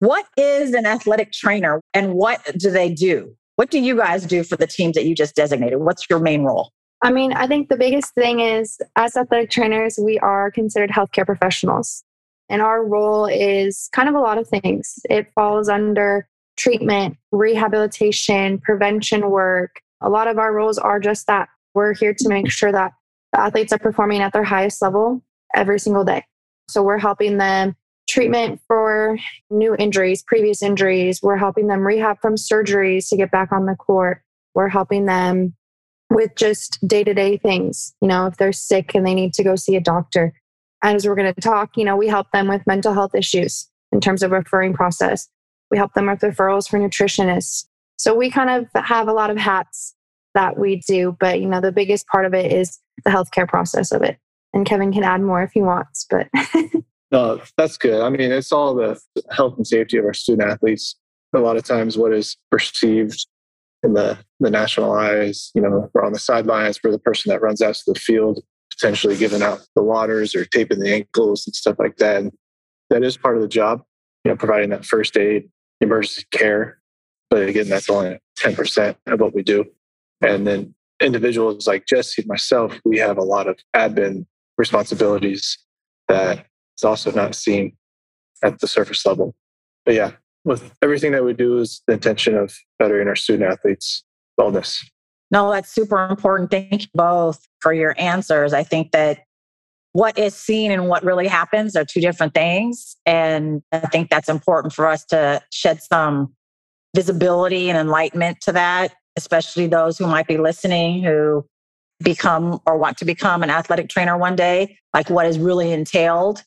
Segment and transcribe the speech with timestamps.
[0.00, 3.36] What is an athletic trainer and what do they do?
[3.56, 5.80] What do you guys do for the teams that you just designated?
[5.80, 6.70] What's your main role?
[7.02, 11.26] I mean, I think the biggest thing is as athletic trainers, we are considered healthcare
[11.26, 12.02] professionals.
[12.48, 14.98] And our role is kind of a lot of things.
[15.10, 19.82] It falls under treatment, rehabilitation, prevention work.
[20.00, 21.50] A lot of our roles are just that.
[21.74, 22.92] We're here to make sure that
[23.34, 25.22] the athletes are performing at their highest level
[25.54, 26.24] every single day.
[26.70, 27.76] So we're helping them
[28.10, 29.16] treatment for
[29.50, 31.20] new injuries, previous injuries.
[31.22, 34.22] We're helping them rehab from surgeries to get back on the court.
[34.54, 35.54] We're helping them
[36.10, 37.94] with just day to day things.
[38.00, 40.34] You know, if they're sick and they need to go see a doctor.
[40.82, 43.68] And as we're going to talk, you know, we help them with mental health issues
[43.92, 45.28] in terms of referring process.
[45.70, 47.66] We help them with referrals for nutritionists.
[47.96, 49.94] So we kind of have a lot of hats
[50.34, 53.92] that we do, but you know, the biggest part of it is the healthcare process
[53.92, 54.18] of it.
[54.52, 56.28] And Kevin can add more if he wants, but
[57.12, 58.02] No, that's good.
[58.02, 60.96] I mean, it's all the health and safety of our student athletes.
[61.34, 63.26] A lot of times, what is perceived
[63.82, 67.40] in the, the national eyes, you know, we're on the sidelines for the person that
[67.40, 71.54] runs out to the field, potentially giving out the waters or taping the ankles and
[71.54, 72.18] stuff like that.
[72.18, 72.32] And
[72.90, 73.82] that is part of the job,
[74.24, 75.48] you know, providing that first aid,
[75.80, 76.80] emergency care.
[77.30, 79.64] But again, that's only 10% of what we do.
[80.20, 84.26] And then individuals like Jessie and myself, we have a lot of admin
[84.58, 85.56] responsibilities
[86.08, 86.46] that
[86.80, 87.76] it's also not seen
[88.42, 89.34] at the surface level.
[89.84, 90.12] But yeah,
[90.44, 94.02] with everything that we do is the intention of bettering our student athletes'
[94.40, 94.82] wellness.
[95.30, 96.50] No, that's super important.
[96.50, 98.54] Thank you both for your answers.
[98.54, 99.24] I think that
[99.92, 102.96] what is seen and what really happens are two different things.
[103.04, 106.32] And I think that's important for us to shed some
[106.96, 111.44] visibility and enlightenment to that, especially those who might be listening who
[112.02, 116.42] become or want to become an athletic trainer one day, like what is really entailed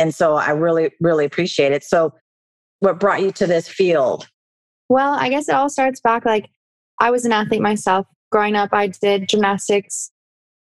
[0.00, 1.84] and so I really, really appreciate it.
[1.84, 2.14] So,
[2.80, 4.26] what brought you to this field?
[4.88, 6.48] Well, I guess it all starts back like
[6.98, 8.06] I was an athlete myself.
[8.32, 10.10] Growing up, I did gymnastics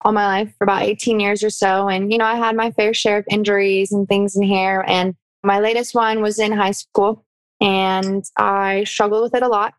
[0.01, 1.87] all my life for about 18 years or so.
[1.87, 4.83] And, you know, I had my fair share of injuries and things in here.
[4.87, 7.25] And my latest one was in high school,
[7.61, 9.73] and I struggled with it a lot.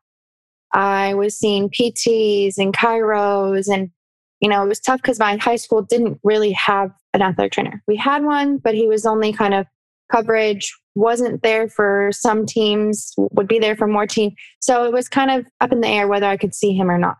[0.72, 3.90] I was seeing PTs and chiros, and,
[4.40, 7.82] you know, it was tough because my high school didn't really have an athletic trainer.
[7.86, 9.66] We had one, but he was only kind of
[10.10, 14.34] coverage, wasn't there for some teams, would be there for more teams.
[14.60, 16.98] So it was kind of up in the air whether I could see him or
[16.98, 17.16] not.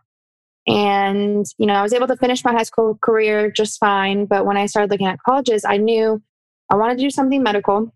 [0.67, 4.25] And, you know, I was able to finish my high school career just fine.
[4.25, 6.21] But when I started looking at colleges, I knew
[6.69, 7.93] I wanted to do something medical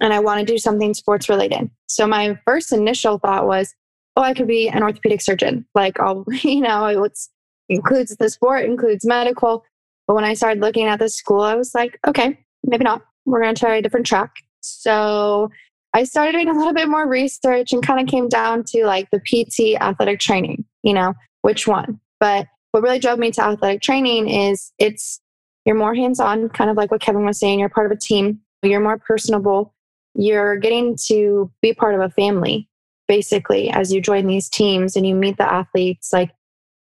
[0.00, 1.70] and I want to do something sports related.
[1.86, 3.74] So my first initial thought was,
[4.16, 5.66] oh, I could be an orthopedic surgeon.
[5.74, 7.18] Like, I'll, you know, it
[7.68, 9.64] includes the sport, includes medical.
[10.10, 13.02] But when I started looking at the school, I was like, okay, maybe not.
[13.26, 14.42] We're going to try a different track.
[14.60, 15.52] So
[15.94, 19.08] I started doing a little bit more research and kind of came down to like
[19.12, 22.00] the PT athletic training, you know, which one.
[22.18, 25.20] But what really drove me to athletic training is it's
[25.64, 27.60] you're more hands on, kind of like what Kevin was saying.
[27.60, 29.76] You're part of a team, you're more personable.
[30.16, 32.68] You're getting to be part of a family,
[33.06, 36.32] basically, as you join these teams and you meet the athletes, like,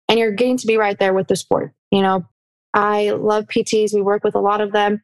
[0.08, 1.72] and you're getting to be right there with the sport.
[1.90, 2.24] You know,
[2.74, 3.94] I love PTs.
[3.94, 5.02] We work with a lot of them,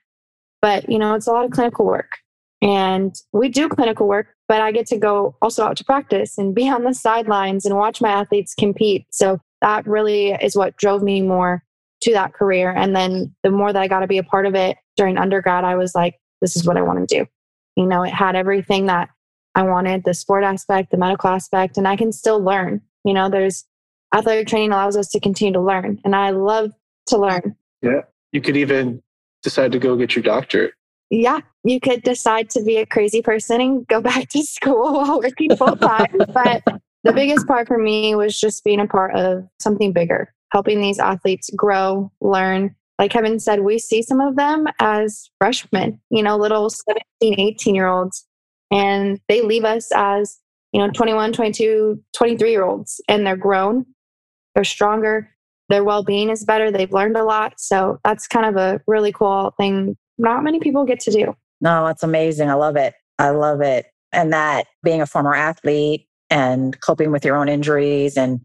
[0.61, 2.19] but you know, it's a lot of clinical work.
[2.61, 6.55] And we do clinical work, but I get to go also out to practice and
[6.55, 9.07] be on the sidelines and watch my athletes compete.
[9.11, 11.63] So that really is what drove me more
[12.03, 12.73] to that career.
[12.73, 15.65] And then the more that I got to be a part of it during undergrad,
[15.65, 17.27] I was like, this is what I want to do.
[17.77, 19.09] You know, it had everything that
[19.55, 22.81] I wanted the sport aspect, the medical aspect, and I can still learn.
[23.05, 23.65] You know, there's
[24.15, 26.01] athletic training allows us to continue to learn.
[26.05, 26.73] And I love
[27.07, 27.57] to learn.
[27.83, 28.03] Yeah.
[28.33, 29.03] You could even
[29.43, 30.75] decide to go get your doctorate
[31.13, 35.19] yeah, you could decide to be a crazy person and go back to school while
[35.19, 36.17] working full time.
[36.33, 36.63] but
[37.05, 40.99] the biggest part for me was just being a part of something bigger, helping these
[40.99, 42.75] athletes grow, learn.
[42.99, 47.75] Like Kevin said, we see some of them as freshmen, you know, little 17, 18
[47.75, 48.27] year olds,
[48.71, 50.39] and they leave us as,
[50.73, 53.85] you know, 21, 22, 23 year olds, and they're grown,
[54.55, 55.29] they're stronger,
[55.73, 57.55] their well being is better, they've learned a lot.
[57.57, 59.97] So that's kind of a really cool thing.
[60.19, 61.35] Not many people get to do.
[61.63, 62.51] No, that's amazing.
[62.51, 62.95] I love it.
[63.19, 63.87] I love it.
[64.13, 68.41] And that being a former athlete and coping with your own injuries and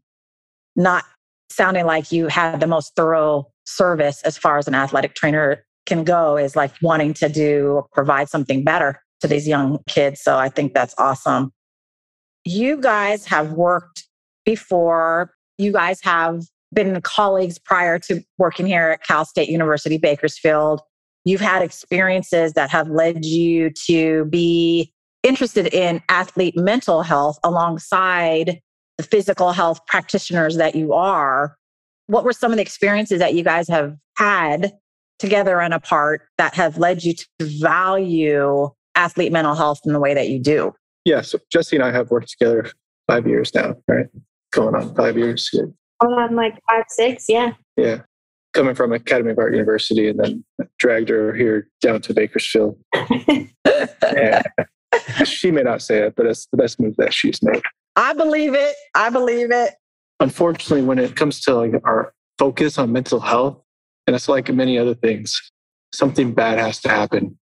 [0.77, 1.03] not
[1.49, 6.05] sounding like you had the most thorough service as far as an athletic trainer can
[6.05, 10.21] go is like wanting to do provide something better to these young kids.
[10.21, 11.51] So I think that's awesome.
[12.45, 14.07] You guys have worked
[14.45, 15.33] before.
[15.57, 20.81] You guys have been colleagues prior to working here at Cal State University Bakersfield.
[21.25, 24.93] You've had experiences that have led you to be
[25.23, 28.61] interested in athlete mental health alongside
[28.97, 31.57] the physical health practitioners that you are.
[32.07, 34.73] What were some of the experiences that you guys have had
[35.19, 37.25] together and apart that have led you to
[37.59, 40.73] value athlete mental health in the way that you do?
[41.05, 42.71] Yeah, so Jessie and I have worked together
[43.07, 44.07] five years now, right?
[44.51, 45.53] Going on five years.
[46.01, 46.07] Yeah.
[46.07, 47.53] On like five, six, yeah.
[47.75, 48.01] Yeah.
[48.53, 50.43] Coming from Academy of Art University and then
[50.79, 52.77] dragged her here down to Bakersfield.
[53.65, 54.41] yeah
[55.25, 57.61] she may not say it, but it's the best move that she's made.
[57.95, 58.75] I believe it.
[58.95, 59.73] I believe it.
[60.19, 63.61] Unfortunately, when it comes to like our focus on mental health,
[64.05, 65.51] and it's like many other things,
[65.93, 67.37] something bad has to happen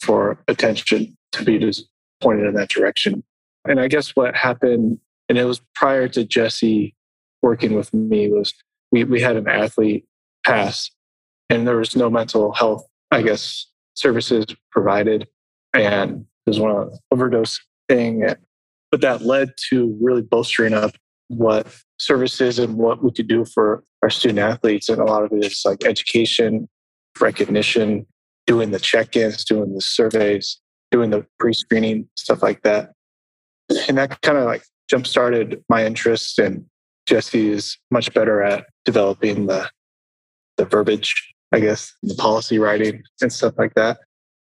[0.00, 1.88] for attention to be just
[2.20, 3.22] pointed in that direction.
[3.66, 4.98] And I guess what happened,
[5.28, 6.94] and it was prior to Jessie
[7.42, 8.54] working with me, was
[8.90, 10.06] we, we had an athlete
[10.44, 10.90] pass
[11.50, 15.26] and there was no mental health, I guess, services provided.
[15.74, 17.58] And was one overdose
[17.88, 18.26] thing.
[18.90, 20.92] But that led to really bolstering up
[21.28, 21.66] what
[21.98, 24.88] services and what we could do for our student athletes.
[24.88, 26.68] And a lot of it is like education,
[27.20, 28.06] recognition,
[28.46, 30.60] doing the check-ins, doing the surveys,
[30.90, 32.92] doing the pre-screening, stuff like that.
[33.88, 36.66] And that kind of like jump started my interest and
[37.12, 39.68] Jessie is much better at developing the
[40.56, 43.98] the verbiage, I guess, the policy writing and stuff like that.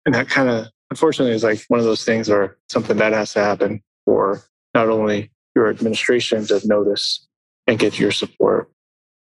[0.05, 3.33] And that kind of unfortunately is like one of those things where something bad has
[3.33, 4.43] to happen for
[4.75, 7.27] not only your administration to notice
[7.65, 8.69] and get your support.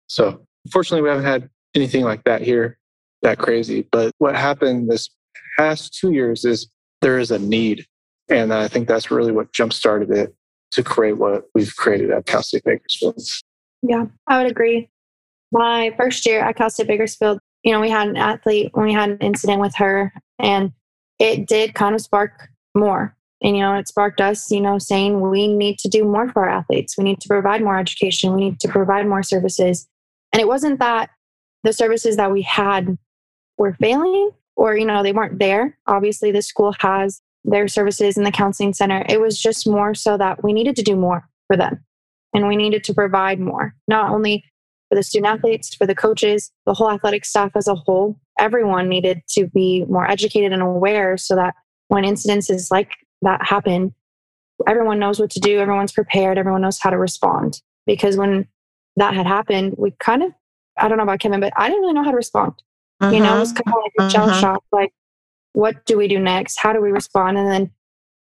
[0.08, 2.78] So unfortunately, we haven't had anything like that here,
[3.22, 3.88] that crazy.
[3.94, 5.10] But what happened this
[5.58, 6.70] past two years is
[7.00, 7.86] there is a need.
[8.28, 10.36] And I think that's really what jump started it
[10.72, 13.22] to create what we've created at Cal State Bakersfield.
[13.82, 14.90] Yeah, I would agree.
[15.52, 19.10] My first year at Cal State Bakersfield, you know, we had an athlete we had
[19.10, 20.72] an incident with her and
[21.20, 23.16] it did kind of spark more.
[23.44, 26.44] And, you know, it sparked us, you know, saying we need to do more for
[26.44, 26.98] our athletes.
[26.98, 28.34] We need to provide more education.
[28.34, 29.88] We need to provide more services.
[30.32, 31.10] And it wasn't that
[31.64, 32.98] the services that we had
[33.58, 35.78] were failing or, you know, they weren't there.
[35.88, 39.06] Obviously, the school has their services in the counseling center.
[39.10, 41.84] It was just more so that we needed to do more for them
[42.34, 44.44] and we needed to provide more, not only
[44.90, 48.20] for the student athletes, for the coaches, the whole athletic staff as a whole.
[48.40, 51.56] Everyone needed to be more educated and aware so that
[51.88, 53.94] when incidences like that happen,
[54.68, 57.62] everyone knows what to do, everyone's prepared, everyone knows how to respond.
[57.86, 58.48] Because when
[58.98, 60.32] that had happened, we kind of,
[60.78, 62.54] I don't know about Kevin, but I didn't really know how to respond.
[63.00, 63.12] Uh-huh.
[63.12, 64.58] You know, it was kind of like a uh-huh.
[64.72, 64.94] like,
[65.54, 66.60] what do we do next?
[66.60, 67.38] How do we respond?
[67.38, 67.72] And then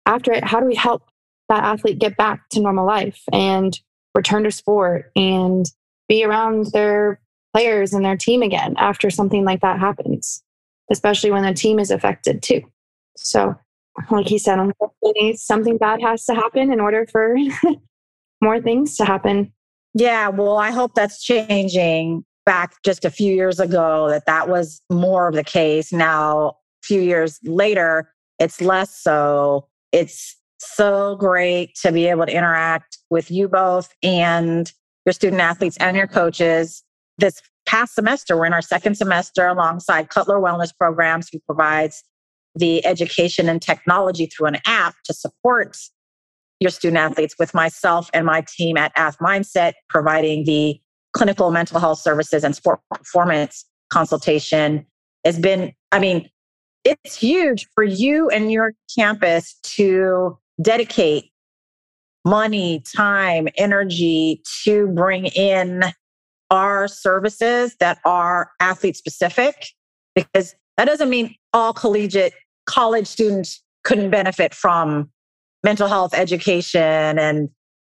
[0.07, 1.09] after it, how do we help
[1.49, 3.79] that athlete get back to normal life and
[4.15, 5.67] return to sport and
[6.09, 7.21] be around their
[7.53, 10.43] players and their team again after something like that happens,
[10.91, 12.63] especially when the team is affected too.
[13.17, 13.55] So,
[14.11, 17.37] like he said, unfortunately, something bad has to happen in order for
[18.41, 19.53] more things to happen.
[19.95, 22.25] Yeah, well, I hope that's changing.
[22.45, 25.93] Back just a few years ago, that that was more of the case.
[25.95, 29.69] Now, few years later, it's less so.
[29.93, 34.73] It's so great to be able to interact with you both and
[35.05, 36.83] your student athletes and your coaches.
[37.19, 42.03] This past semester, we're in our second semester alongside Cutler Wellness Programs, who provides
[42.55, 45.77] the education and technology through an app to support
[46.61, 50.81] your student athletes with myself and my team at AthMindset, providing the
[51.13, 54.87] clinical mental health services and sport performance consultation
[55.25, 56.29] has been, I mean,
[56.85, 61.31] it's huge for you and your campus to dedicate
[62.25, 65.85] money, time, energy to bring in
[66.51, 69.67] our services that are athlete specific
[70.15, 72.35] because that doesn't mean all collegiate
[72.67, 75.11] college students couldn't benefit from
[75.63, 77.49] mental health education and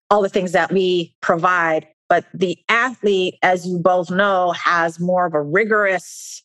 [0.10, 1.88] all the things that we provide.
[2.10, 6.44] But the athlete, as you both know, has more of a rigorous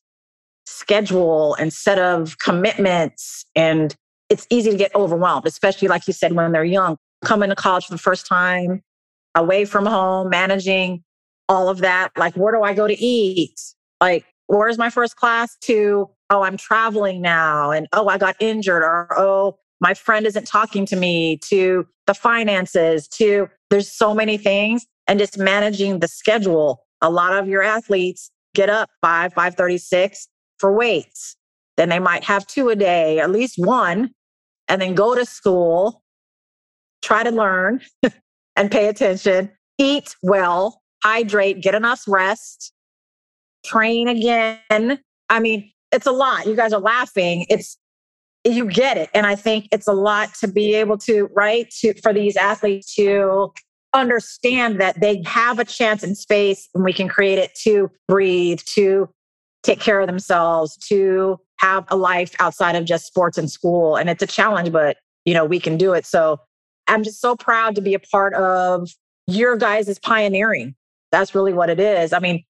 [0.69, 3.47] schedule and set of commitments.
[3.57, 3.97] And
[4.29, 7.87] it's easy to get overwhelmed, especially like you said, when they're young, coming to college
[7.87, 8.83] for the first time,
[9.35, 11.03] away from home, managing
[11.49, 12.11] all of that.
[12.17, 13.59] Like, where do I go to eat?
[14.01, 16.11] Like, where's my first class to?
[16.31, 17.71] Oh, I'm traveling now.
[17.71, 18.83] And oh, I got injured.
[18.83, 24.37] Or oh, my friend isn't talking to me, to the finances, to there's so many
[24.37, 24.87] things.
[25.07, 26.85] And just managing the schedule.
[27.01, 30.29] A lot of your athletes get up 5, 536
[30.59, 31.37] for weights.
[31.77, 34.11] Then they might have two a day, at least one,
[34.67, 36.03] and then go to school,
[37.03, 37.81] try to learn
[38.57, 42.73] and pay attention, eat well, hydrate, get enough rest,
[43.65, 44.99] train again.
[45.31, 46.47] I mean, it's a lot.
[46.47, 47.47] You guys are laughing.
[47.49, 47.79] It's
[48.45, 49.11] you get it.
[49.15, 52.95] And I think it's a lot to be able to, right, to for these athletes
[52.95, 53.53] to
[53.95, 58.61] understand that they have a chance in space and we can create it to breathe,
[58.75, 59.09] to
[59.63, 63.97] take care of themselves, to have a life outside of just sports and school.
[63.97, 66.07] And it's a challenge, but you know, we can do it.
[66.07, 66.39] So
[66.87, 68.89] I'm just so proud to be a part of
[69.27, 70.75] your guys' pioneering.
[71.13, 72.13] That's really what it is.
[72.13, 72.45] I mean,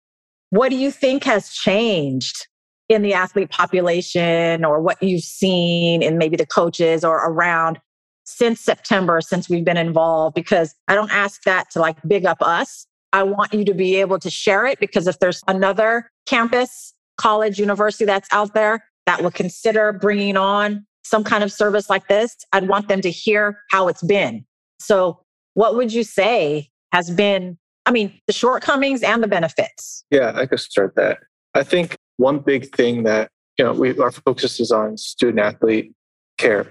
[0.50, 2.48] what do you think has changed
[2.90, 7.80] in the athlete population or what you've seen in maybe the coaches or around
[8.26, 10.36] since September, since we've been involved?
[10.36, 12.88] Because I don't ask that to like big up us.
[13.14, 17.60] I want you to be able to share it because if there's another campus, college,
[17.60, 22.36] university that's out there that will consider bringing on some kind of service like this,
[22.52, 24.46] I'd want them to hear how it's been.
[24.80, 25.20] So,
[25.54, 30.04] what would you say has been, I mean, the shortcomings and the benefits?
[30.10, 31.20] Yeah, I could start that.
[31.54, 35.94] I think one big thing that you know we our focus is on student athlete
[36.38, 36.68] care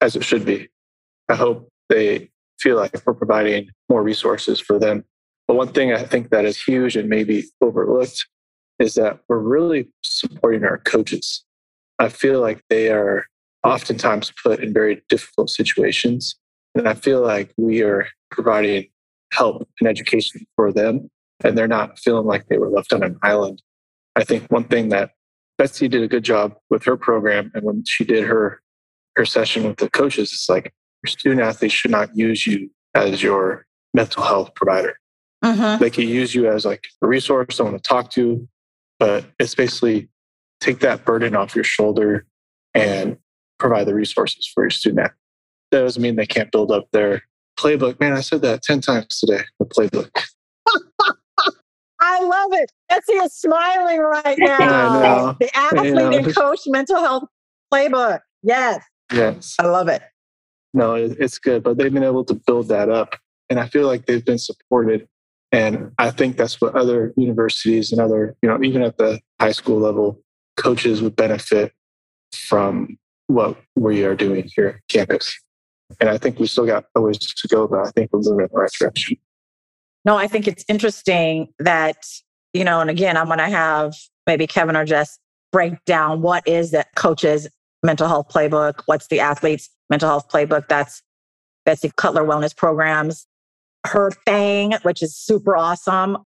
[0.00, 0.68] as it should be
[1.28, 5.04] i hope they feel like we're providing more resources for them
[5.46, 8.26] but one thing i think that is huge and maybe overlooked
[8.78, 11.44] is that we're really supporting our coaches
[11.98, 13.26] i feel like they are
[13.64, 16.36] oftentimes put in very difficult situations
[16.74, 18.86] and i feel like we are providing
[19.32, 21.10] help and education for them
[21.42, 23.60] and they're not feeling like they were left on an island
[24.16, 25.10] I think one thing that
[25.58, 28.60] Betsy did a good job with her program, and when she did her
[29.16, 30.72] her session with the coaches, it's like
[31.04, 34.98] your student athletes should not use you as your mental health provider.
[35.42, 35.76] Uh-huh.
[35.76, 38.48] They can use you as like a resource, someone to talk to,
[38.98, 40.08] but it's basically
[40.60, 42.26] take that burden off your shoulder
[42.74, 43.18] and
[43.58, 45.12] provide the resources for your student.
[45.70, 47.22] That doesn't mean they can't build up their
[47.58, 48.00] playbook.
[48.00, 50.10] Man, I said that 10 times today, the playbook.
[52.00, 52.70] I love it.
[52.88, 55.32] Betsy is smiling right now.
[55.40, 57.24] The athlete and coach mental health
[57.72, 58.20] playbook.
[58.42, 58.84] Yes.
[59.12, 59.56] Yes.
[59.58, 60.02] I love it.
[60.74, 61.62] No, it's good.
[61.62, 63.16] But they've been able to build that up.
[63.48, 65.08] And I feel like they've been supported.
[65.54, 69.52] And I think that's what other universities and other, you know, even at the high
[69.52, 70.20] school level,
[70.56, 71.72] coaches would benefit
[72.34, 75.40] from what we are doing here at campus.
[76.00, 78.40] And I think we still got a ways to go, but I think we're moving
[78.40, 79.16] in the right direction.
[80.04, 82.04] No, I think it's interesting that,
[82.52, 83.94] you know, and again, I'm going to have
[84.26, 85.20] maybe Kevin or Jess
[85.52, 87.48] break down what is that coach's
[87.84, 90.66] mental health playbook, what's the athlete's mental health playbook.
[90.66, 91.00] That's
[91.64, 93.26] Betsy Cutler Wellness Programs,
[93.84, 96.18] her thing, which is super awesome.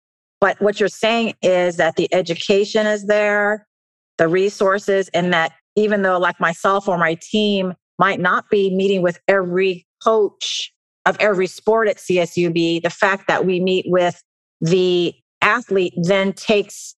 [0.41, 3.67] But what you're saying is that the education is there,
[4.19, 9.03] the resources, and that even though, like myself or my team, might not be meeting
[9.03, 10.73] with every coach
[11.07, 14.23] of every sport at CSUB, the fact that we meet with
[14.61, 16.95] the athlete then takes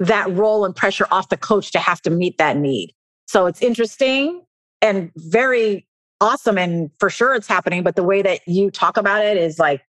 [0.00, 2.92] that role and pressure off the coach to have to meet that need.
[3.26, 4.42] So it's interesting
[4.82, 5.86] and very
[6.20, 6.58] awesome.
[6.58, 7.82] And for sure it's happening.
[7.82, 9.82] But the way that you talk about it is like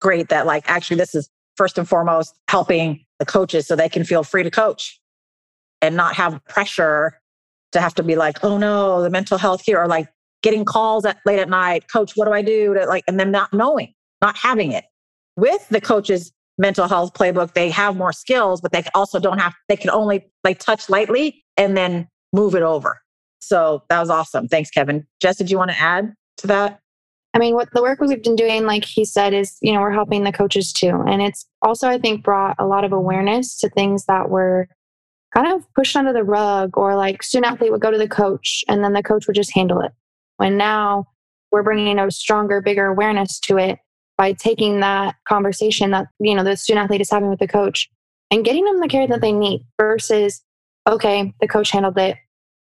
[0.00, 4.04] great that, like, actually, this is first and foremost helping the coaches so they can
[4.04, 5.00] feel free to coach
[5.80, 7.20] and not have pressure
[7.72, 10.08] to have to be like, oh no, the mental health here, or like
[10.42, 12.74] getting calls at late at night, coach, what do I do?
[12.74, 14.84] To like, and then not knowing, not having it.
[15.36, 19.54] With the coaches mental health playbook, they have more skills, but they also don't have,
[19.68, 23.01] they can only like touch lightly and then move it over.
[23.42, 24.46] So that was awesome.
[24.46, 25.06] Thanks, Kevin.
[25.20, 26.78] Jess, did you want to add to that?
[27.34, 29.90] I mean, what the work we've been doing, like he said, is, you know, we're
[29.90, 31.02] helping the coaches too.
[31.08, 34.68] And it's also, I think, brought a lot of awareness to things that were
[35.34, 38.64] kind of pushed under the rug or like student athlete would go to the coach
[38.68, 39.92] and then the coach would just handle it.
[40.36, 41.06] When now
[41.50, 43.78] we're bringing a stronger, bigger awareness to it
[44.18, 47.88] by taking that conversation that, you know, the student athlete is having with the coach
[48.30, 50.42] and getting them the care that they need versus,
[50.86, 52.16] okay, the coach handled it,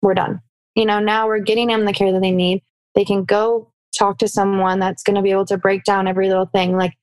[0.03, 0.41] we're done.
[0.78, 2.62] You know, now we're getting them the care that they need.
[2.94, 6.28] They can go talk to someone that's going to be able to break down every
[6.28, 6.76] little thing.
[6.76, 6.97] Like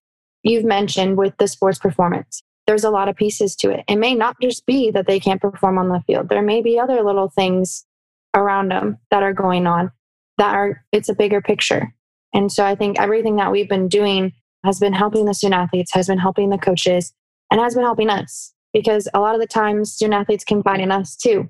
[0.44, 3.84] you've mentioned with the sports performance, there's a lot of pieces to it.
[3.90, 6.80] It may not just be that they can't perform on the field, there may be
[6.80, 7.86] other little things
[8.34, 9.92] around them that are going on
[10.38, 11.94] that are, it's a bigger picture.
[12.34, 14.32] And so I think everything that we've been doing
[14.64, 17.14] has been helping the student athletes, has been helping the coaches,
[17.52, 20.94] and has been helping us because a lot of the times student athletes confide in
[20.94, 21.50] us too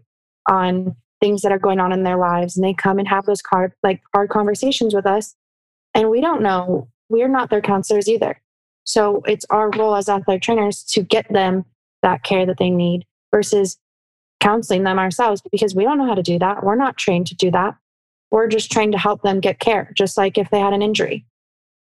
[0.50, 3.42] on things that are going on in their lives and they come and have those
[3.50, 5.36] hard like hard conversations with us
[5.94, 8.42] and we don't know we're not their counselors either.
[8.84, 11.66] So it's our role as athletic trainers to get them
[12.02, 13.78] that care that they need versus
[14.40, 16.64] counseling them ourselves because we don't know how to do that.
[16.64, 17.76] We're not trained to do that.
[18.32, 21.26] We're just trained to help them get care just like if they had an injury.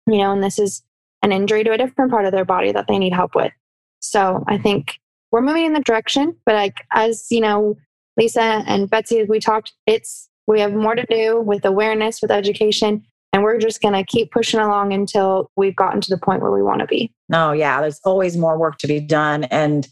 [0.06, 0.82] You know and this is
[1.22, 3.52] an injury to a different part of their body that they need help with.
[4.00, 4.94] So i think
[5.30, 7.76] we're moving in the direction but like as you know
[8.18, 13.04] Lisa and Betsy, we talked, it's, we have more to do with awareness, with education,
[13.32, 16.50] and we're just going to keep pushing along until we've gotten to the point where
[16.50, 17.14] we want to be.
[17.28, 19.44] No, yeah, there's always more work to be done.
[19.44, 19.86] And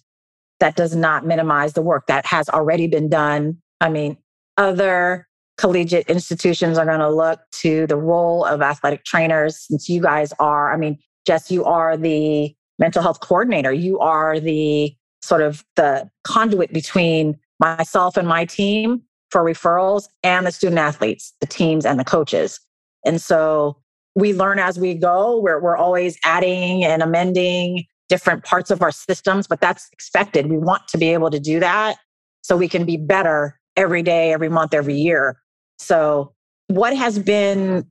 [0.59, 3.59] that does not minimize the work that has already been done.
[3.81, 4.17] I mean,
[4.57, 5.29] other
[5.59, 10.33] collegiate institutions are going to look to the role of athletic trainers since you guys
[10.39, 13.73] are, I mean, Jess, you are the mental health coordinator.
[13.73, 20.47] You are the sort of the conduit between myself and my team for referrals and
[20.47, 22.61] the student athletes, the teams and the coaches.
[23.05, 23.77] And so
[24.15, 25.41] we learn as we go.
[25.41, 30.47] We're, we're always adding and amending different parts of our systems, but that's expected.
[30.47, 31.97] We want to be able to do that
[32.43, 35.37] so we can be better every day, every month, every year.
[35.79, 36.33] So,
[36.69, 37.87] what has been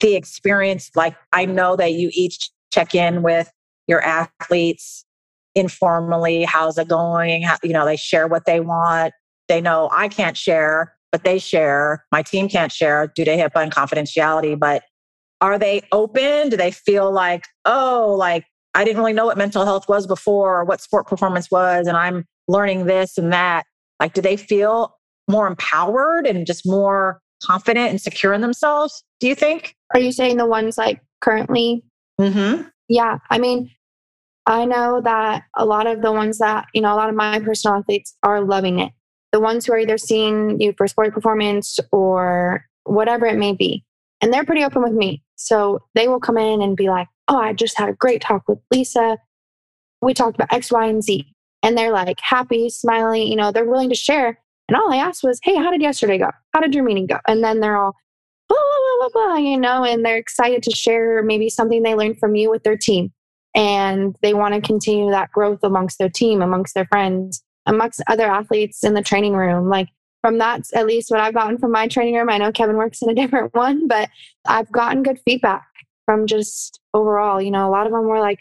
[0.00, 1.16] the experience like?
[1.32, 3.50] I know that you each check in with
[3.86, 5.04] your athletes
[5.58, 9.12] informally how's it going How, you know they share what they want.
[9.48, 12.04] They know i can't share but they share.
[12.12, 14.82] My team can't share due to hipaa and confidentiality but
[15.40, 16.48] are they open?
[16.48, 20.60] Do they feel like oh like i didn't really know what mental health was before
[20.60, 23.64] or what sport performance was and i'm learning this and that.
[24.00, 24.94] Like do they feel
[25.28, 29.74] more empowered and just more confident and secure in themselves do you think?
[29.94, 31.84] Are you saying the ones like currently?
[32.20, 32.62] Mm-hmm.
[32.88, 33.70] yeah i mean
[34.48, 37.38] I know that a lot of the ones that, you know, a lot of my
[37.38, 38.92] personal athletes are loving it.
[39.30, 43.84] The ones who are either seeing you for sport performance or whatever it may be.
[44.22, 45.22] And they're pretty open with me.
[45.36, 48.48] So they will come in and be like, oh, I just had a great talk
[48.48, 49.18] with Lisa.
[50.00, 51.30] We talked about X, Y, and Z.
[51.62, 54.38] And they're like happy, smiling, you know, they're willing to share.
[54.68, 56.30] And all I asked was, hey, how did yesterday go?
[56.54, 57.18] How did your meeting go?
[57.28, 57.94] And then they're all,
[58.48, 62.18] blah, blah, blah, blah, you know, and they're excited to share maybe something they learned
[62.18, 63.12] from you with their team
[63.54, 68.26] and they want to continue that growth amongst their team, amongst their friends, amongst other
[68.26, 69.68] athletes in the training room.
[69.68, 69.88] Like
[70.22, 73.02] from that, at least what I've gotten from my training room, I know Kevin works
[73.02, 74.08] in a different one, but
[74.46, 75.66] I've gotten good feedback
[76.06, 77.40] from just overall.
[77.40, 78.40] You know, a lot of them were like,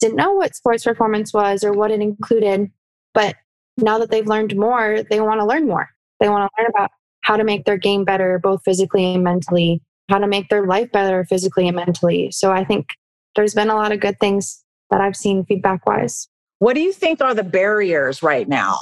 [0.00, 2.70] didn't know what sports performance was or what it included,
[3.14, 3.36] but
[3.76, 5.88] now that they've learned more, they want to learn more.
[6.20, 6.90] They want to learn about
[7.22, 10.92] how to make their game better, both physically and mentally, how to make their life
[10.92, 12.30] better physically and mentally.
[12.30, 12.88] So I think
[13.34, 16.28] there's been a lot of good things that I've seen feedback wise.
[16.58, 18.78] What do you think are the barriers right now,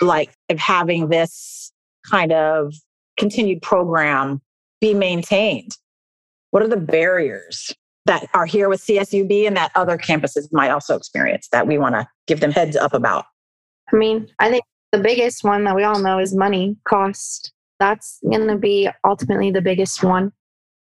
[0.00, 1.72] like of having this
[2.10, 2.74] kind of
[3.16, 4.40] continued program
[4.80, 5.76] be maintained?
[6.50, 7.72] What are the barriers
[8.04, 11.94] that are here with CSUB and that other campuses might also experience that we want
[11.94, 13.24] to give them heads up about?
[13.92, 17.52] I mean, I think the biggest one that we all know is money, cost.
[17.80, 20.32] That's going to be ultimately the biggest one.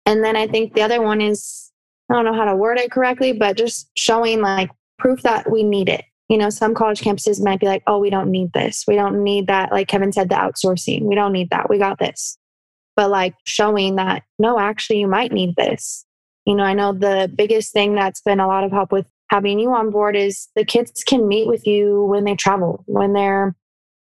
[0.06, 1.71] And then I think the other one is
[2.12, 4.70] I don't know how to word it correctly, but just showing like
[5.00, 6.04] proof that we need it.
[6.28, 8.84] You know, some college campuses might be like, oh, we don't need this.
[8.86, 9.72] We don't need that.
[9.72, 11.04] Like Kevin said, the outsourcing.
[11.04, 11.70] We don't need that.
[11.70, 12.38] We got this.
[12.98, 16.06] But like showing that, no, actually, you might need this.
[16.46, 19.60] You know, I know the biggest thing that's been a lot of help with having
[19.60, 23.56] you on board is the kids can meet with you when they travel, when they're,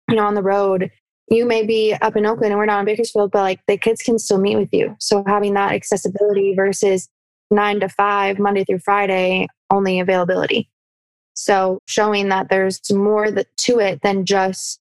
[0.10, 0.90] you know, on the road.
[1.30, 4.02] You may be up in Oakland and we're not in Bakersfield, but like the kids
[4.02, 4.96] can still meet with you.
[5.00, 7.08] So having that accessibility versus
[7.52, 10.70] nine to five, Monday through Friday, only availability.
[11.34, 14.80] So showing that there's more to it than just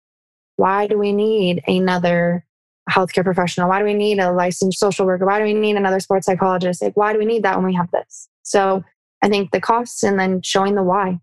[0.56, 2.44] why do we need another
[2.90, 3.68] healthcare professional?
[3.68, 5.26] Why do we need a licensed social worker?
[5.26, 6.82] Why do we need another sports psychologist?
[6.82, 8.28] Like, why do we need that when we have this?
[8.42, 8.82] So
[9.22, 11.20] I think the costs and then showing the why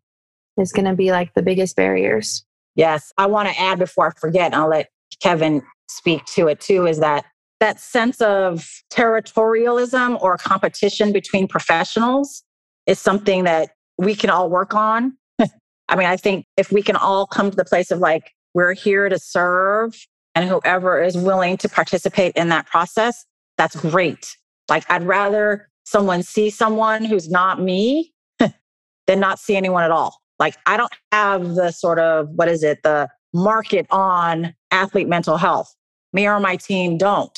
[0.58, 2.44] is going to be like the biggest barriers.
[2.76, 3.12] Yes.
[3.18, 4.90] I want to add before I forget, I'll let
[5.22, 7.26] Kevin speak to it too, is that
[7.60, 12.44] that sense of territorialism or competition between professionals
[12.86, 15.18] is something that we can all work on.
[15.40, 18.74] I mean, I think if we can all come to the place of like, we're
[18.74, 19.96] here to serve
[20.36, 23.26] and whoever is willing to participate in that process,
[23.58, 24.36] that's great.
[24.70, 28.14] Like I'd rather someone see someone who's not me
[29.08, 30.18] than not see anyone at all.
[30.40, 35.38] Like I don't have the sort of, what is it, the market on athlete mental
[35.38, 35.74] health.
[36.14, 37.38] Me or my team don't.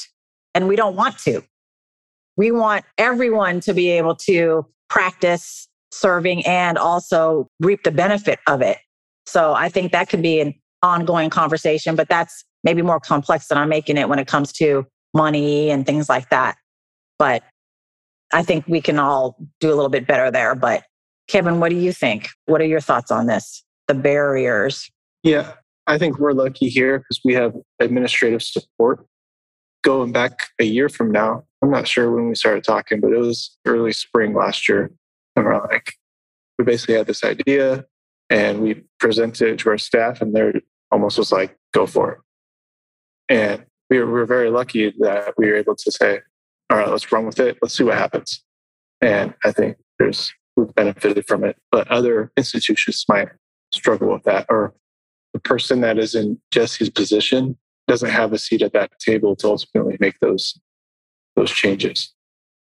[0.54, 1.44] And we don't want to.
[2.38, 8.62] We want everyone to be able to practice serving and also reap the benefit of
[8.62, 8.78] it.
[9.26, 13.58] So I think that could be an ongoing conversation, but that's maybe more complex than
[13.58, 16.58] I'm making it when it comes to money and things like that.
[17.18, 17.44] But
[18.34, 20.56] I think we can all do a little bit better there.
[20.56, 20.84] But
[21.28, 22.30] Kevin, what do you think?
[22.46, 23.64] What are your thoughts on this?
[23.88, 24.90] The barriers?
[25.24, 25.54] Yeah,
[25.90, 29.06] I think we're lucky here because we have administrative support.
[29.84, 33.18] Going back a year from now, I'm not sure when we started talking, but it
[33.18, 34.92] was early spring last year.
[35.36, 35.94] And we're like,
[36.60, 37.86] we basically had this idea
[38.30, 40.54] and we presented it to our staff, and they're
[40.92, 42.20] almost was like, go for it.
[43.28, 46.20] And we were, we were very lucky that we were able to say,
[46.70, 47.58] all right, let's run with it.
[47.64, 48.44] Let's see what happens.
[49.02, 53.30] And I think there's we've benefited from it, but other institutions might
[53.74, 54.46] struggle with that.
[54.50, 54.76] Or
[55.40, 59.48] the person that is in Jessie's position doesn't have a seat at that table to
[59.48, 60.60] ultimately make those
[61.36, 62.14] those changes.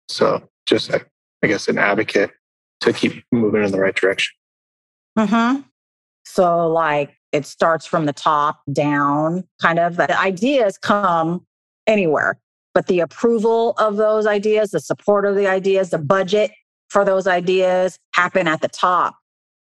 [0.08, 2.32] So just I guess an advocate
[2.82, 4.34] to keep moving in the right direction.
[5.18, 5.62] Mm-hmm.
[6.26, 9.96] So like it starts from the top down, kind of.
[9.96, 11.46] The ideas come
[11.88, 12.40] anywhere,
[12.74, 16.52] but the approval of those ideas, the support of the ideas, the budget
[16.90, 19.16] for those ideas happen at the top.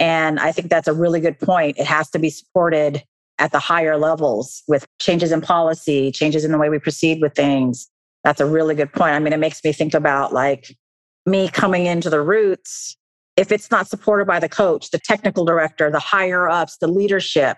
[0.04, 1.78] And I think that's a really good point.
[1.78, 3.02] It has to be supported
[3.38, 7.34] at the higher levels with changes in policy, changes in the way we proceed with
[7.34, 7.88] things.
[8.22, 9.14] That's a really good point.
[9.14, 10.76] I mean, it makes me think about like
[11.24, 12.98] me coming into the roots
[13.38, 17.56] if it's not supported by the coach, the technical director, the higher ups, the leadership,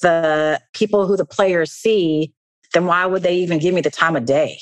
[0.00, 2.34] the people who the players see,
[2.74, 4.58] then why would they even give me the time of day?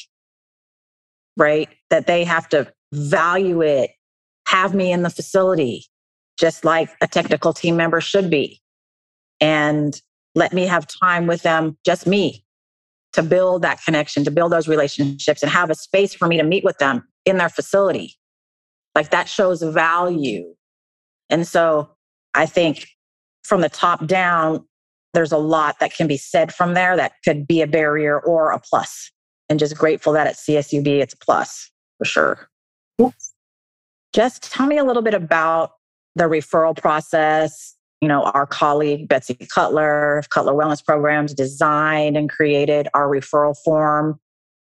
[1.39, 1.71] Right?
[1.89, 3.91] That they have to value it,
[4.47, 5.87] have me in the facility,
[6.41, 8.61] just like a technical team member should be.
[9.41, 10.01] And
[10.35, 12.45] let me have time with them, just me,
[13.13, 16.45] to build that connection, to build those relationships and have a space for me to
[16.45, 18.17] meet with them in their facility
[18.95, 20.55] like that shows value.
[21.29, 21.91] And so
[22.35, 22.89] I think
[23.45, 24.67] from the top down,
[25.15, 28.53] there's a lot that can be said from there that could be a barrier or
[28.53, 29.11] a plus.
[29.49, 32.49] And just grateful that at CSUB it's a plus for sure.
[32.99, 33.33] Yes.
[34.13, 35.73] Just tell me a little bit about
[36.17, 37.77] the referral process.
[38.01, 44.19] You know, our colleague Betsy Cutler, Cutler Wellness Programs, designed and created our referral form.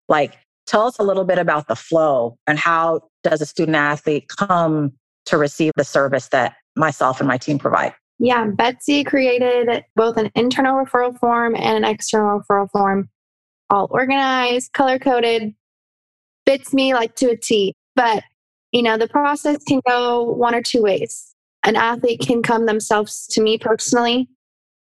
[0.07, 4.29] Like, tell us a little bit about the flow and how does a student athlete
[4.29, 4.93] come
[5.27, 7.93] to receive the service that myself and my team provide?
[8.17, 13.09] Yeah, Betsy created both an internal referral form and an external referral form,
[13.69, 15.53] all organized, color coded,
[16.45, 17.73] fits me like to a T.
[17.95, 18.23] But,
[18.71, 21.28] you know, the process can go one or two ways.
[21.65, 24.29] An athlete can come themselves to me personally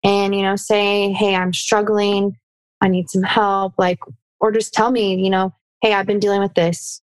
[0.04, 2.36] and, you know, say, hey, I'm struggling.
[2.80, 3.74] I need some help.
[3.78, 3.98] Like,
[4.40, 7.02] or just tell me, you know, hey, I've been dealing with this.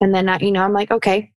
[0.00, 1.32] And then, you know, I'm like, okay,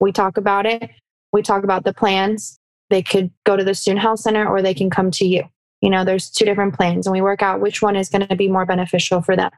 [0.00, 0.90] we talk about it.
[1.32, 2.58] We talk about the plans.
[2.90, 5.44] They could go to the student health center or they can come to you.
[5.80, 8.36] You know, there's two different plans and we work out which one is going to
[8.36, 9.50] be more beneficial for them.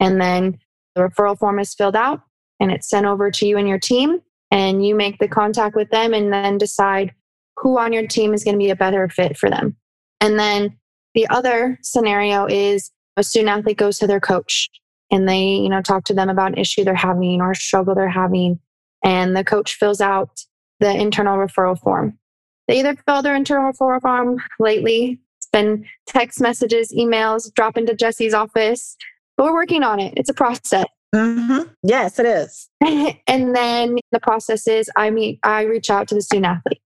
[0.00, 0.58] And then
[0.94, 2.22] the referral form is filled out
[2.60, 4.20] and it's sent over to you and your team.
[4.50, 7.12] And you make the contact with them and then decide
[7.56, 9.76] who on your team is going to be a better fit for them.
[10.20, 10.76] And then
[11.14, 14.68] the other scenario is a student athlete goes to their coach
[15.10, 18.08] and they, you know, talk to them about an issue they're having or struggle they're
[18.08, 18.58] having.
[19.04, 20.40] And the coach fills out
[20.80, 22.18] the internal referral form.
[22.66, 25.20] They either fill their internal referral form lately.
[25.38, 28.96] It's been text messages, emails, drop into Jessie's office,
[29.36, 30.14] but we're working on it.
[30.16, 30.86] It's a process.
[31.14, 31.68] Mm-hmm.
[31.84, 32.68] Yes, it is.
[33.26, 36.82] and then the process is I meet, I reach out to the student athlete.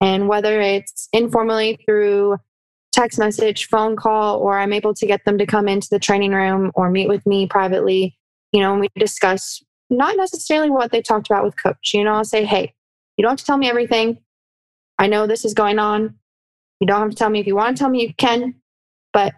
[0.00, 2.36] And whether it's informally through
[2.92, 6.32] text message, phone call, or I'm able to get them to come into the training
[6.32, 8.18] room or meet with me privately,
[8.52, 11.92] you know, and we discuss not necessarily what they talked about with coach.
[11.94, 12.74] You know, I'll say, hey,
[13.16, 14.18] you don't have to tell me everything.
[14.98, 16.14] I know this is going on.
[16.80, 18.54] You don't have to tell me if you want to tell me, you can.
[19.12, 19.34] But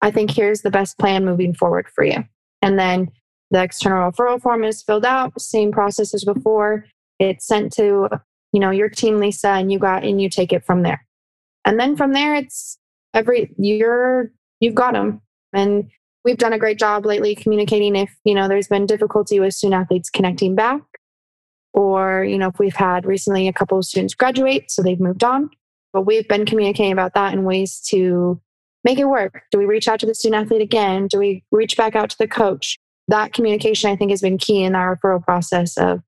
[0.00, 2.24] I think here's the best plan moving forward for you.
[2.62, 3.10] And then
[3.50, 6.84] the external referral form is filled out, same process as before.
[7.18, 8.08] It's sent to,
[8.52, 11.04] you know, your team, Lisa, and you got and you take it from there.
[11.64, 12.78] And then from there, it's
[13.14, 14.30] every you're
[14.60, 15.20] you've got them
[15.52, 15.88] and
[16.24, 19.80] we've done a great job lately communicating if you know there's been difficulty with student
[19.80, 20.82] athletes connecting back
[21.72, 25.24] or you know if we've had recently a couple of students graduate so they've moved
[25.24, 25.48] on
[25.92, 28.40] but we've been communicating about that in ways to
[28.84, 29.42] make it work?
[29.50, 31.06] Do we reach out to the student athlete again?
[31.08, 32.78] Do we reach back out to the coach?
[33.08, 36.02] That communication, I think, has been key in our referral process of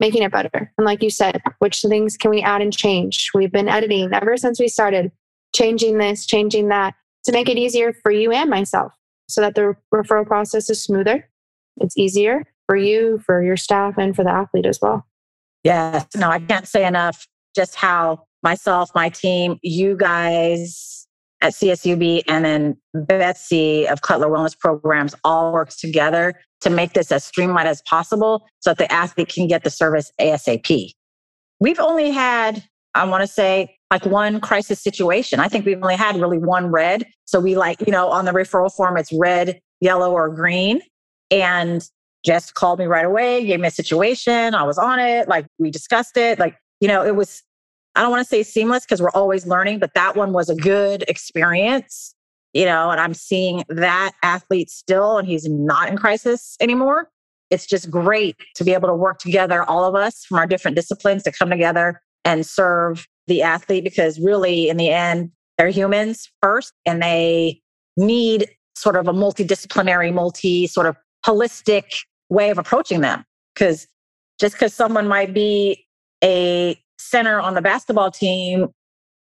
[0.00, 0.72] making it better.
[0.76, 3.30] And like you said, which things can we add and change?
[3.34, 5.12] We've been editing ever since we started,
[5.54, 8.92] changing this, changing that to make it easier for you and myself
[9.28, 11.28] so that the referral process is smoother.
[11.78, 15.06] It's easier for you, for your staff, and for the athlete as well.
[15.62, 16.06] Yes.
[16.16, 21.05] No, I can't say enough just how myself, my team, you guys
[21.46, 27.12] at CSUB, and then Betsy of Cutler Wellness Programs all works together to make this
[27.12, 30.90] as streamlined as possible so that the athlete can get the service ASAP.
[31.60, 35.38] We've only had, I want to say, like one crisis situation.
[35.38, 37.06] I think we've only had really one red.
[37.24, 40.80] So we like, you know, on the referral form, it's red, yellow, or green.
[41.30, 41.88] And
[42.24, 44.54] Jess called me right away, gave me a situation.
[44.54, 45.28] I was on it.
[45.28, 46.40] Like we discussed it.
[46.40, 47.42] Like, you know, it was,
[47.96, 50.54] I don't want to say seamless because we're always learning, but that one was a
[50.54, 52.14] good experience,
[52.52, 57.10] you know, and I'm seeing that athlete still, and he's not in crisis anymore.
[57.50, 60.76] It's just great to be able to work together, all of us from our different
[60.76, 66.30] disciplines to come together and serve the athlete because really, in the end, they're humans
[66.42, 67.62] first and they
[67.96, 71.84] need sort of a multidisciplinary, multi sort of holistic
[72.28, 73.24] way of approaching them.
[73.54, 73.88] Because
[74.38, 75.86] just because someone might be
[76.22, 78.68] a center on the basketball team,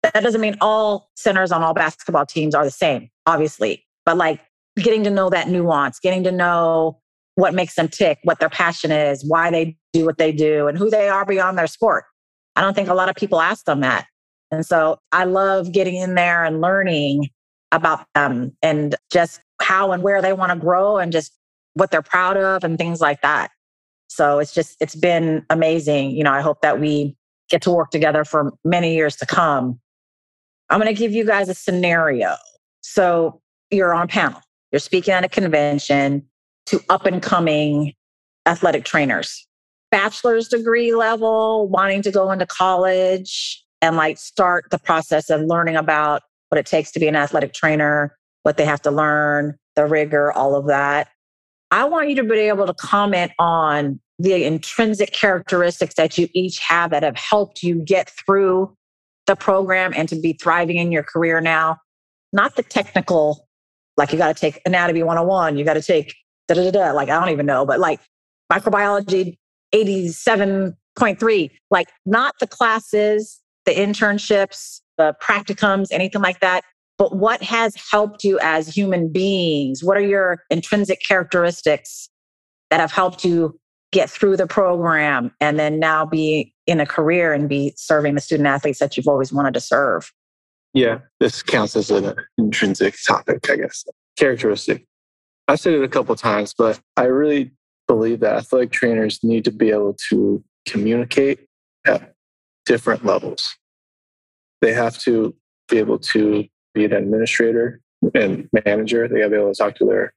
[0.03, 3.85] that doesn't mean all centers on all basketball teams are the same, obviously.
[4.05, 4.41] But like
[4.77, 6.99] getting to know that nuance, getting to know
[7.35, 10.77] what makes them tick, what their passion is, why they do what they do, and
[10.77, 12.05] who they are beyond their sport.
[12.55, 14.07] I don't think a lot of people ask them that.
[14.51, 17.29] And so I love getting in there and learning
[17.71, 21.33] about them and just how and where they want to grow and just
[21.73, 23.51] what they're proud of and things like that.
[24.07, 26.11] So it's just, it's been amazing.
[26.11, 27.16] You know, I hope that we
[27.49, 29.79] get to work together for many years to come.
[30.69, 32.35] I'm going to give you guys a scenario.
[32.81, 36.25] So you're on a panel, you're speaking at a convention
[36.67, 37.93] to up and coming
[38.45, 39.47] athletic trainers
[39.91, 45.75] bachelor's degree level, wanting to go into college and like start the process of learning
[45.75, 49.85] about what it takes to be an athletic trainer, what they have to learn, the
[49.85, 51.09] rigor, all of that.
[51.71, 56.59] I want you to be able to comment on the intrinsic characteristics that you each
[56.59, 58.75] have that have helped you get through
[59.27, 61.77] the program and to be thriving in your career now.
[62.33, 63.47] Not the technical,
[63.95, 66.15] like you got to take anatomy 101, you got to take
[66.47, 67.99] da da da, like I don't even know, but like
[68.51, 69.37] microbiology
[69.75, 76.63] 87.3, like not the classes, the internships, the practicums, anything like that,
[76.97, 79.83] but what has helped you as human beings?
[79.83, 82.09] What are your intrinsic characteristics
[82.71, 83.59] that have helped you
[83.91, 88.21] get through the program and then now be in a career and be serving the
[88.21, 90.11] student athletes that you've always wanted to serve?
[90.73, 93.85] Yeah, this counts as an intrinsic topic, I guess.
[94.17, 94.85] Characteristic.
[95.47, 97.51] I've said it a couple times, but I really
[97.87, 101.47] believe that athletic trainers need to be able to communicate
[101.85, 102.13] at
[102.65, 103.55] different levels.
[104.61, 105.33] They have to
[105.69, 107.81] be able to be an administrator
[108.13, 109.07] and manager.
[109.07, 110.13] They have to be able to talk to their,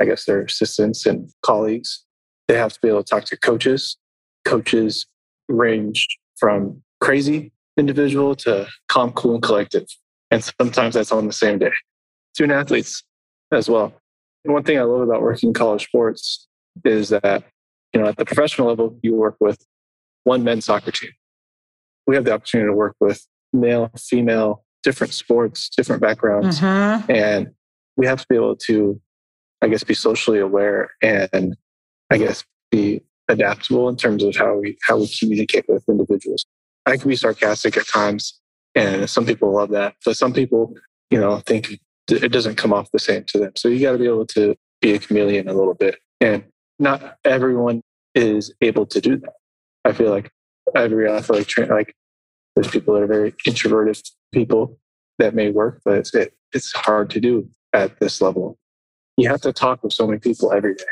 [0.00, 2.05] I guess, their assistants and colleagues.
[2.48, 3.96] They have to be able to talk to coaches.
[4.44, 5.06] Coaches
[5.48, 6.06] range
[6.38, 9.86] from crazy individual to calm, cool, and collective.
[10.30, 11.72] And sometimes that's on the same day.
[12.34, 13.02] Student athletes
[13.52, 13.92] as well.
[14.44, 16.46] And one thing I love about working in college sports
[16.84, 17.42] is that
[17.92, 19.64] you know at the professional level you work with
[20.24, 21.10] one men's soccer team
[22.06, 27.10] we have the opportunity to work with male female different sports different backgrounds Mm-hmm.
[27.10, 27.48] and
[27.96, 29.00] we have to be able to
[29.62, 31.56] i guess be socially aware and
[32.10, 36.46] i guess be adaptable in terms of how we how we communicate with individuals
[36.86, 38.40] i can be sarcastic at times
[38.74, 40.74] and some people love that but some people
[41.10, 43.98] you know think it doesn't come off the same to them so you got to
[43.98, 46.44] be able to be a chameleon a little bit and
[46.78, 47.82] not everyone
[48.14, 49.34] is able to do that.
[49.84, 50.30] I feel like
[50.74, 51.94] every athletic trainer, like
[52.54, 54.00] there's people that are very introverted
[54.32, 54.78] people
[55.18, 58.58] that may work, but it's, it, it's hard to do at this level.
[59.16, 60.84] You have to talk with so many people every day.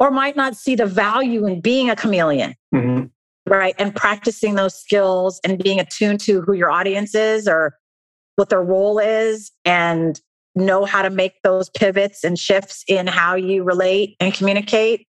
[0.00, 3.06] Or might not see the value in being a chameleon, Mm-hmm.
[3.46, 3.74] right?
[3.78, 7.76] And practicing those skills and being attuned to who your audience is or
[8.36, 10.20] what their role is and
[10.54, 15.06] know how to make those pivots and shifts in how you relate and communicate.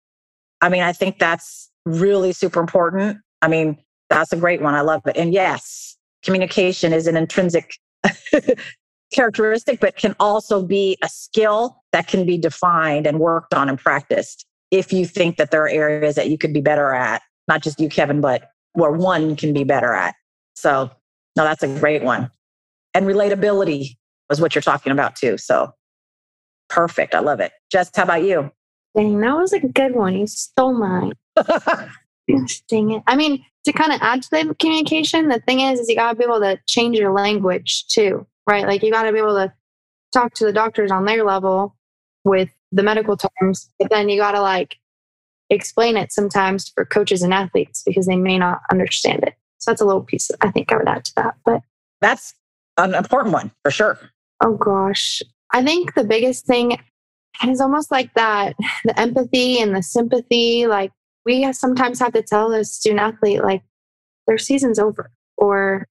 [0.61, 3.17] I mean, I think that's really super important.
[3.41, 3.77] I mean,
[4.09, 4.75] that's a great one.
[4.75, 5.17] I love it.
[5.17, 7.73] And yes, communication is an intrinsic
[9.13, 13.77] characteristic, but can also be a skill that can be defined and worked on and
[13.79, 17.61] practiced if you think that there are areas that you could be better at, not
[17.61, 20.15] just you, Kevin, but where one can be better at.
[20.55, 20.91] So,
[21.35, 22.29] no, that's a great one.
[22.93, 23.97] And relatability.
[24.31, 25.37] is what you're talking about too.
[25.37, 25.73] So
[26.69, 27.13] perfect.
[27.13, 27.51] I love it.
[27.71, 28.51] Jess, how about you?
[28.95, 30.15] Dang, that was a good one.
[30.15, 31.13] You stole mine.
[32.69, 33.03] Dang it.
[33.07, 36.11] I mean, to kind of add to the communication, the thing is, is you got
[36.11, 38.65] to be able to change your language too, right?
[38.65, 39.53] Like you got to be able to
[40.13, 41.75] talk to the doctors on their level
[42.23, 44.77] with the medical terms, but then you got to like
[45.49, 49.35] explain it sometimes for coaches and athletes because they may not understand it.
[49.59, 51.35] So that's a little piece I think I would add to that.
[51.45, 51.61] But
[52.01, 52.33] that's
[52.77, 53.99] an important one for sure.
[54.43, 55.21] Oh gosh.
[55.53, 56.77] I think the biggest thing
[57.47, 60.67] is almost like that the empathy and the sympathy.
[60.67, 60.91] Like
[61.25, 63.63] we sometimes have to tell a student athlete, like,
[64.27, 65.87] their season's over or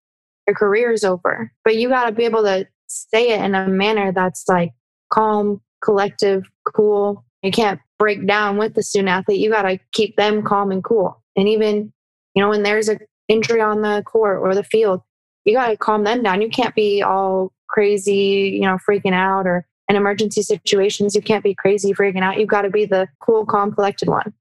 [0.47, 1.53] their career is over.
[1.65, 4.73] But you got to be able to say it in a manner that's like
[5.13, 7.25] calm, collective, cool.
[7.43, 9.41] You can't break down with the student athlete.
[9.41, 11.23] You got to keep them calm and cool.
[11.37, 11.93] And even,
[12.35, 15.03] you know, when there's an injury on the court or the field,
[15.45, 16.41] you got to calm them down.
[16.41, 21.45] You can't be all crazy, you know, freaking out or in emergency situations, you can't
[21.45, 22.39] be crazy freaking out.
[22.39, 24.33] You've got to be the cool, calm, collected one.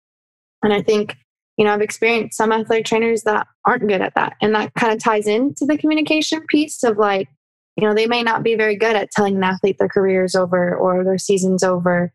[0.64, 1.18] And I think,
[1.58, 4.38] you know, I've experienced some athletic trainers that aren't good at that.
[4.42, 7.28] And that kind of ties into the communication piece of like,
[7.76, 10.36] you know, they may not be very good at telling an athlete their career is
[10.36, 12.14] over or their season's over.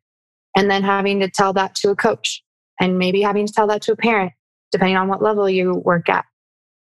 [0.56, 2.42] And then having to tell that to a coach
[2.80, 4.32] and maybe having to tell that to a parent,
[4.72, 6.24] depending on what level you work at.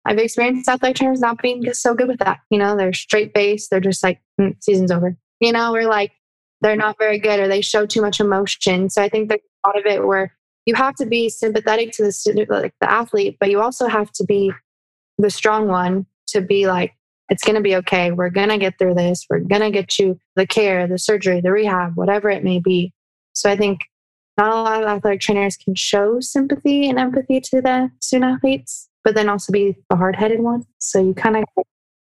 [0.07, 2.39] I've experienced athletic trainers not being so good with that.
[2.51, 3.69] You know, they're straight face.
[3.69, 5.17] They're just like, mm, season's over.
[5.41, 6.13] You know, we're like,
[6.61, 8.89] they're not very good or they show too much emotion.
[8.89, 10.33] So I think there's a lot of it where
[10.65, 14.11] you have to be sympathetic to the student, like the athlete, but you also have
[14.13, 14.53] to be
[15.19, 16.93] the strong one to be like,
[17.29, 18.13] it's going to be okay.
[18.13, 19.27] We're going to get through this.
[19.29, 22.93] We're going to get you the care, the surgery, the rehab, whatever it may be.
[23.33, 23.81] So I think
[24.39, 28.89] not a lot of athletic trainers can show sympathy and empathy to the student athletes,
[29.03, 30.65] but then also be the hard headed one.
[30.79, 31.65] So you kind of kind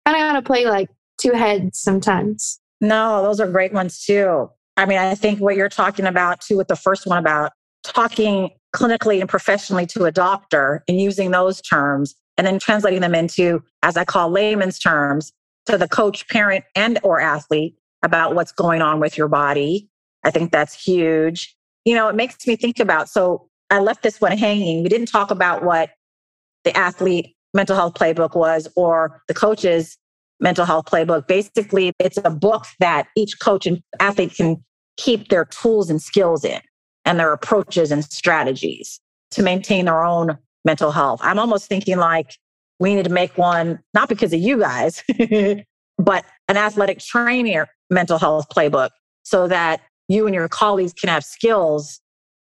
[0.07, 2.61] of got to play like two heads sometimes.
[2.81, 4.51] No, those are great ones too.
[4.77, 7.53] I mean, I think what you're talking about too with the first one about
[7.83, 13.15] talking clinically and professionally to a doctor and using those terms and then translating them
[13.15, 15.33] into, as I call layman's terms,
[15.67, 19.89] to the coach, parent, and or athlete about what's going on with your body.
[20.25, 21.57] I think that's huge.
[21.85, 24.83] You know, it makes me think about, so I left this one hanging.
[24.83, 25.91] We didn't talk about what
[26.65, 29.97] the athlete mental health playbook was or the coach's
[30.41, 31.27] mental health playbook.
[31.27, 34.63] Basically, it's a book that each coach and athlete can
[34.97, 36.61] keep their tools and skills in
[37.05, 41.21] and their approaches and strategies to maintain their own mental health.
[41.23, 42.37] I'm almost thinking like
[42.79, 45.03] we need to make one, not because of you guys,
[45.99, 48.91] but an athletic trainer mental health playbook
[49.23, 52.01] so that you and your colleagues can have skills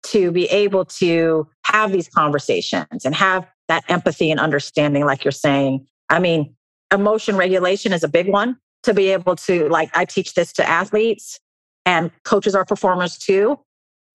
[0.02, 5.32] to be able to have these conversations and have that empathy and understanding, like you're
[5.32, 5.86] saying.
[6.10, 6.54] I mean,
[6.92, 10.68] emotion regulation is a big one to be able to, like, I teach this to
[10.68, 11.40] athletes
[11.84, 13.58] and coaches are performers too.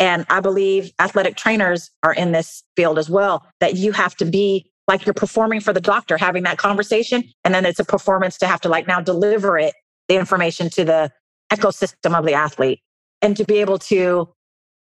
[0.04, 4.26] And I believe athletic trainers are in this field as well, that you have to
[4.26, 7.24] be like you're performing for the doctor, having that conversation.
[7.46, 9.74] And then it's a performance to have to like now deliver it,
[10.10, 11.12] the information to the
[11.54, 12.82] ecosystem of the athlete
[13.22, 14.28] and to be able to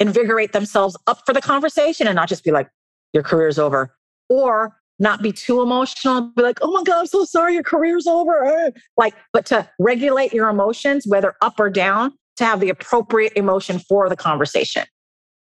[0.01, 2.69] invigorate themselves up for the conversation and not just be like,
[3.13, 3.95] your career's over.
[4.29, 8.09] Or not be too emotional, be like, oh my God, I'm so sorry, your career's
[8.09, 8.73] over.
[8.97, 13.79] Like, but to regulate your emotions, whether up or down, to have the appropriate emotion
[13.79, 14.85] for the conversation.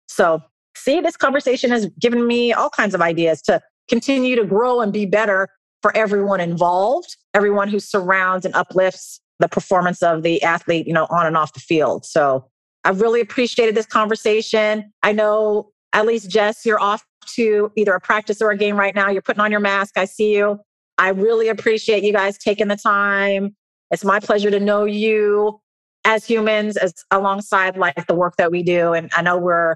[0.10, 0.42] So,
[0.76, 4.92] see, this conversation has given me all kinds of ideas to continue to grow and
[4.92, 5.48] be better
[5.82, 11.08] for everyone involved, everyone who surrounds and uplifts the performance of the athlete, you know,
[11.10, 12.06] on and off the field.
[12.06, 12.46] So,
[12.84, 14.92] I've really appreciated this conversation.
[15.04, 18.96] I know at least Jess, you're off to either a practice or a game right
[18.96, 19.10] now.
[19.10, 19.98] You're putting on your mask.
[19.98, 20.60] I see you.
[20.98, 23.56] I really appreciate you guys taking the time.
[23.92, 25.60] It's my pleasure to know you
[26.06, 28.94] as humans, as alongside like the work that we do.
[28.94, 29.76] And I know we're